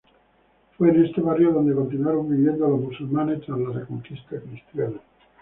[0.75, 4.99] Fue en este barrio donde continuaron viviendo los musulmanes tras la reconquista Cristiana.